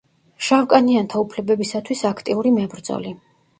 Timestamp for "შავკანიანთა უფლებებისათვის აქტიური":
0.45-2.57